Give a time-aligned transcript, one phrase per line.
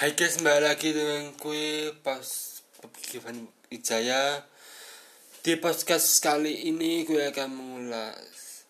[0.00, 2.24] Hai guys, kembali lagi dengan kue pas
[3.12, 4.48] Givan Ijaya
[5.44, 8.64] Di podcast kali ini gue akan mengulas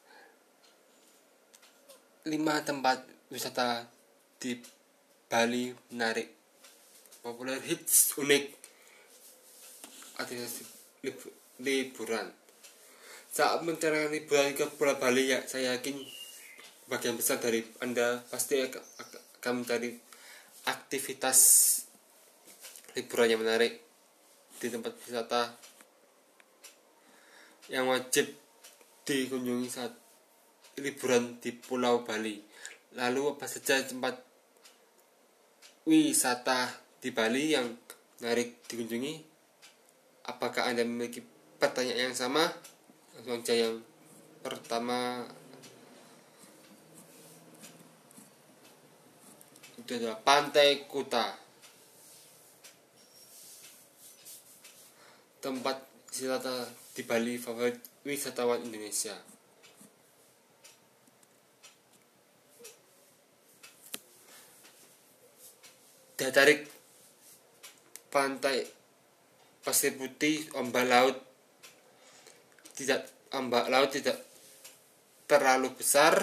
[2.27, 2.34] 5
[2.66, 3.86] tempat wisata
[4.42, 4.58] di
[5.30, 6.34] Bali menarik.
[7.22, 8.50] Populer hits unik
[10.18, 10.66] Aktivitas
[11.06, 12.26] lib- liburan.
[13.30, 15.94] Saat mencari liburan ke Pulau Bali ya saya yakin
[16.91, 20.09] bagian besar dari Anda pasti ak- ak- akan mencari
[20.66, 21.38] aktivitas
[22.98, 23.80] liburan yang menarik
[24.60, 25.56] di tempat wisata
[27.70, 28.28] yang wajib
[29.06, 29.95] dikunjungi saat
[30.83, 32.42] liburan di Pulau Bali.
[32.98, 34.19] Lalu apa saja tempat
[35.86, 37.70] wisata di Bali yang
[38.20, 39.14] menarik dikunjungi?
[40.27, 41.22] Apakah Anda memiliki
[41.62, 42.50] pertanyaan yang sama?
[43.14, 43.77] Langsung aja yang
[44.42, 45.24] pertama
[49.91, 51.34] itu adalah Pantai Kuta.
[55.42, 55.82] Tempat
[56.14, 56.62] wisata
[56.94, 57.74] di Bali favorit
[58.06, 59.19] wisatawan Indonesia.
[66.14, 66.70] Daya tarik
[68.14, 68.62] pantai
[69.66, 71.19] pasir putih, ombak laut
[72.78, 74.22] tidak ombak laut tidak
[75.27, 76.14] terlalu besar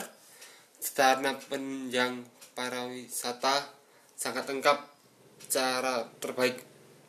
[0.96, 3.70] karena penunjang para wisata
[4.18, 4.82] sangat lengkap.
[5.46, 6.58] Cara terbaik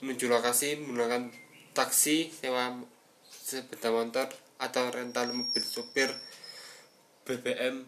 [0.04, 1.32] menuju lokasi menggunakan
[1.72, 2.76] taksi sewa
[3.24, 4.28] sepeda motor
[4.60, 6.12] atau rental mobil sopir
[7.24, 7.80] BBM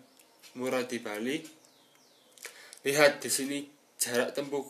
[0.57, 1.37] murah di Bali.
[2.89, 3.61] Lihat di sini
[4.01, 4.65] jarak tempuh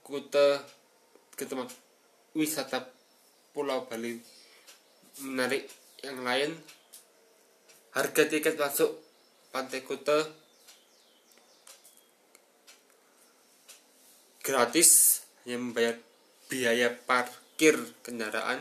[0.00, 0.64] kute
[1.36, 1.68] ke tempat
[2.32, 2.80] wisata
[3.52, 4.16] Pulau Bali.
[5.20, 5.68] Menarik
[6.00, 6.56] yang lain
[7.92, 8.90] harga tiket masuk
[9.52, 10.43] Pantai Kuta
[14.44, 15.96] gratis hanya membayar
[16.52, 18.60] biaya parkir kendaraan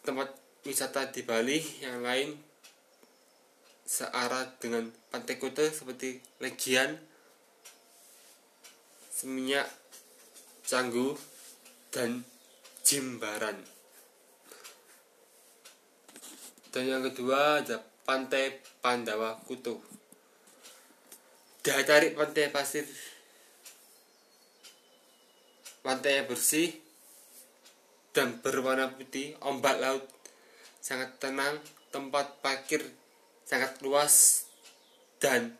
[0.00, 0.32] tempat
[0.64, 2.32] wisata di Bali yang lain
[3.84, 6.96] searah dengan Pantai Kuta seperti Legian
[9.12, 9.68] Seminyak
[10.64, 11.12] Canggu
[11.92, 12.24] dan
[12.80, 13.60] Jimbaran.
[16.72, 19.76] Dan yang kedua ada Pantai Pandawa Kutu.
[21.60, 22.88] Daya tarik pantai pasir
[25.80, 26.72] pantai bersih
[28.12, 29.36] dan berwarna putih.
[29.44, 30.04] Ombak laut
[30.80, 31.60] sangat tenang
[31.90, 32.80] tempat parkir
[33.44, 34.46] sangat luas
[35.18, 35.58] dan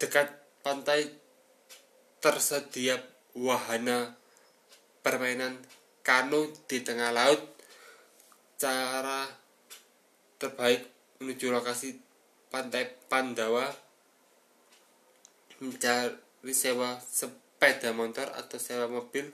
[0.00, 0.32] dekat
[0.64, 1.12] pantai
[2.18, 2.98] tersedia
[3.36, 4.16] wahana
[5.04, 5.60] permainan
[6.00, 7.42] kano di tengah laut.
[8.56, 9.28] Cara
[10.40, 10.88] terbaik
[11.20, 11.96] menuju lokasi
[12.48, 13.68] pantai Pandawa
[15.60, 16.96] mencari sewa
[17.56, 19.32] sepeda motor atau sewa mobil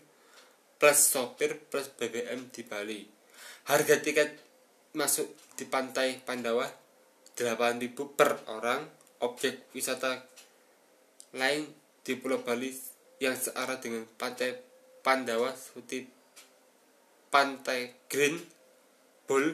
[0.78, 3.02] plus sopir plus BBM di Bali.
[3.66, 4.38] Harga tiket
[4.94, 5.26] masuk
[5.58, 6.70] di pantai Pandawa
[7.34, 8.86] 8.000 per orang.
[9.26, 10.22] Objek wisata
[11.34, 11.66] lain
[12.06, 12.70] di Pulau Bali
[13.18, 14.54] yang searah dengan pantai
[15.02, 16.06] Pandawa seperti
[17.26, 18.38] pantai Green
[19.26, 19.50] Bull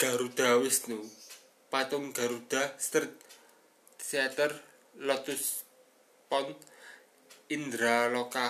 [0.00, 1.04] Garuda Wisnu,
[1.68, 3.12] patung Garuda Street
[4.00, 4.56] Theater
[5.04, 5.68] Lotus
[6.32, 6.56] Pond
[7.52, 8.48] Indra Loka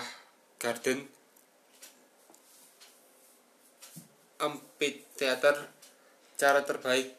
[0.55, 1.24] Garden
[4.75, 5.55] Amphitheater
[6.35, 7.15] cara terbaik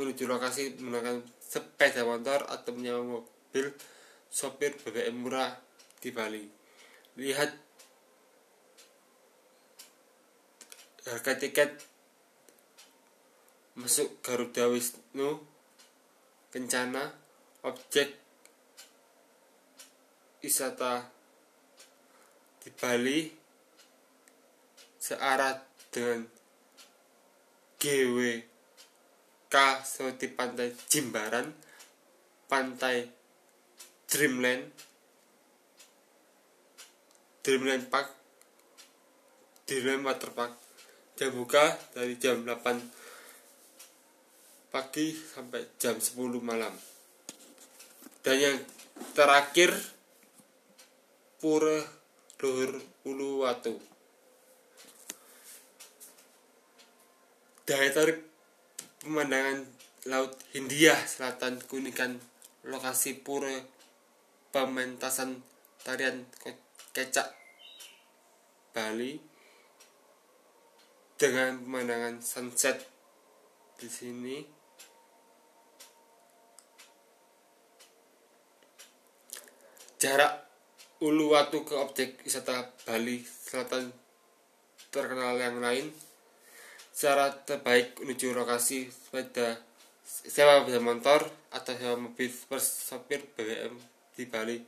[0.00, 3.76] menuju lokasi menggunakan sepeda motor atau menyewa mobil
[4.32, 5.52] sopir BBM murah
[6.00, 6.48] di Bali.
[7.20, 7.52] Lihat
[11.12, 11.76] harga tiket
[13.76, 15.44] masuk Garuda Wisnu
[16.48, 17.12] Kencana
[17.68, 18.16] objek
[20.40, 21.04] wisata
[22.64, 23.28] di Bali
[25.00, 25.56] searah
[25.92, 26.41] dengan
[27.82, 31.50] GWK seperti pantai Jimbaran,
[32.46, 33.10] pantai
[34.06, 34.70] Dreamland,
[37.42, 38.06] Dreamland Park,
[39.66, 40.54] Dreamland Water Park.
[41.18, 46.70] Jam buka dari jam 8 pagi sampai jam 10 malam.
[48.22, 48.62] Dan yang
[49.10, 49.74] terakhir
[51.42, 51.82] Pura
[52.38, 52.78] Luhur
[53.10, 53.91] Uluwatu
[57.62, 58.18] daya tarik
[58.98, 59.62] pemandangan
[60.10, 62.18] laut Hindia Selatan keunikan
[62.66, 63.54] lokasi pura
[64.50, 65.38] pementasan
[65.86, 66.26] tarian
[66.90, 67.30] kecak
[68.74, 69.14] Bali.
[71.14, 72.82] Dengan pemandangan sunset
[73.78, 74.42] di sini.
[80.02, 80.50] Jarak
[80.98, 83.94] Uluwatu ke objek wisata Bali Selatan
[84.90, 85.94] terkenal yang lain
[87.02, 89.58] cara terbaik menuju lokasi sepeda
[90.06, 92.30] sewa sepeda motor atau sewa mobil
[92.62, 93.74] sopir BBM
[94.14, 94.62] di Bali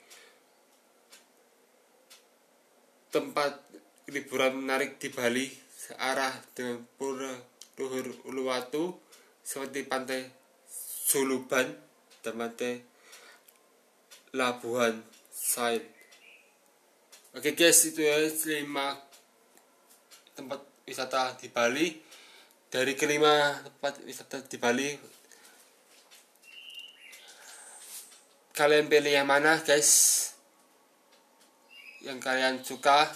[3.15, 3.55] tempat
[4.11, 7.31] liburan menarik di Bali searah dengan pura
[7.79, 8.99] luhur Uluwatu
[9.39, 10.27] seperti pantai
[11.07, 11.71] Suluban
[12.19, 12.83] dan pantai
[14.35, 15.95] Labuhan Said
[17.35, 18.63] Oke guys, itu ya 5
[20.39, 22.04] tempat wisata di Bali.
[22.75, 24.99] Dari kelima tempat wisata di Bali,
[28.51, 30.35] kalian pilih yang mana guys?
[32.03, 33.07] Yang kalian suka.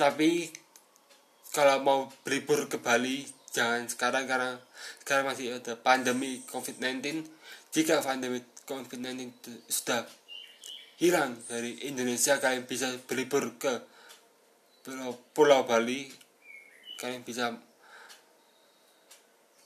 [0.00, 0.48] Tapi
[1.52, 4.56] kalau mau berlibur ke Bali, jangan sekarang karena
[5.04, 7.20] sekarang masih ada pandemi COVID-19.
[7.68, 9.28] Jika pandemi COVID-19
[9.68, 10.08] sudah
[10.96, 13.76] hilang dari Indonesia kalian bisa berlibur ke
[15.36, 16.21] Pulau Bali
[17.02, 17.50] kalian bisa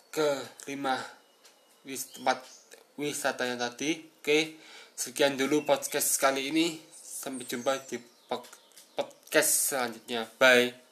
[0.09, 0.29] ke
[0.73, 0.97] lima
[1.85, 2.41] wis tempat
[2.97, 4.01] wisatanya tadi.
[4.25, 4.57] Oke
[4.97, 6.81] sekian dulu podcast kali ini.
[6.97, 8.01] Sampai jumpa di
[8.97, 10.25] podcast selanjutnya.
[10.41, 10.86] Bye